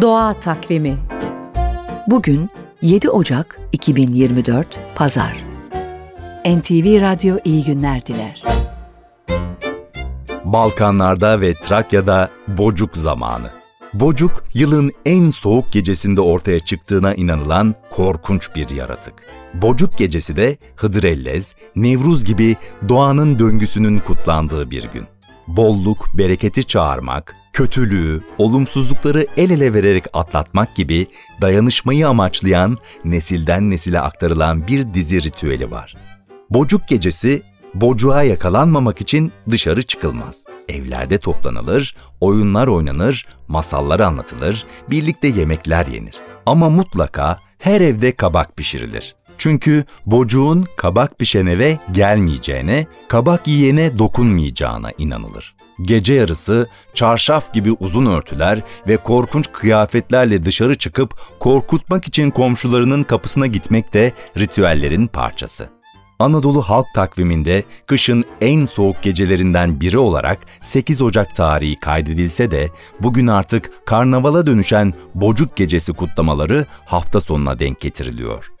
[0.00, 0.98] Doğa Takvimi
[2.06, 2.50] Bugün
[2.82, 5.36] 7 Ocak 2024 Pazar
[6.46, 8.42] NTV Radyo iyi günler diler.
[10.44, 13.50] Balkanlarda ve Trakya'da bocuk zamanı.
[13.94, 19.14] Bocuk, yılın en soğuk gecesinde ortaya çıktığına inanılan korkunç bir yaratık.
[19.54, 22.56] Bocuk gecesi de Hıdrellez, Nevruz gibi
[22.88, 25.04] doğanın döngüsünün kutlandığı bir gün.
[25.46, 31.06] Bolluk, bereketi çağırmak, kötülüğü, olumsuzlukları el ele vererek atlatmak gibi
[31.40, 35.96] dayanışmayı amaçlayan, nesilden nesile aktarılan bir dizi ritüeli var.
[36.50, 37.42] Bocuk gecesi,
[37.74, 40.36] bocuğa yakalanmamak için dışarı çıkılmaz.
[40.68, 46.14] Evlerde toplanılır, oyunlar oynanır, masallar anlatılır, birlikte yemekler yenir.
[46.46, 49.14] Ama mutlaka her evde kabak pişirilir.
[49.38, 55.54] Çünkü bocuğun kabak pişen eve gelmeyeceğine, kabak yiyene dokunmayacağına inanılır.
[55.82, 63.46] Gece yarısı çarşaf gibi uzun örtüler ve korkunç kıyafetlerle dışarı çıkıp korkutmak için komşularının kapısına
[63.46, 65.68] gitmek de ritüellerin parçası.
[66.18, 72.68] Anadolu halk takviminde kışın en soğuk gecelerinden biri olarak 8 Ocak tarihi kaydedilse de
[73.00, 78.57] bugün artık karnavala dönüşen Bocuk Gecesi kutlamaları hafta sonuna denk getiriliyor.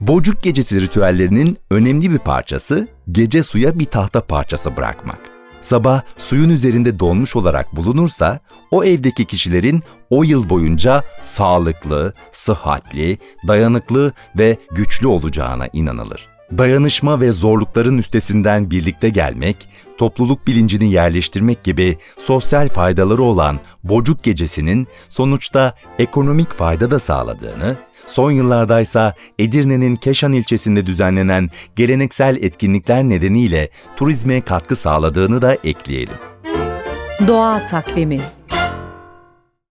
[0.00, 5.18] Bocuk Gecesi ritüellerinin önemli bir parçası gece suya bir tahta parçası bırakmak.
[5.60, 14.12] Sabah suyun üzerinde donmuş olarak bulunursa o evdeki kişilerin o yıl boyunca sağlıklı, sıhhatli, dayanıklı
[14.38, 16.35] ve güçlü olacağına inanılır.
[16.52, 24.88] Dayanışma ve zorlukların üstesinden birlikte gelmek, topluluk bilincini yerleştirmek gibi sosyal faydaları olan Bocuk Gecesi'nin
[25.08, 34.40] sonuçta ekonomik fayda da sağladığını, son yıllardaysa Edirne'nin Keşan ilçesinde düzenlenen geleneksel etkinlikler nedeniyle turizme
[34.40, 36.16] katkı sağladığını da ekleyelim.
[37.28, 38.20] Doğa Takvimi